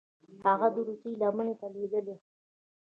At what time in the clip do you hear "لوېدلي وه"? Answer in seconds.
1.73-2.23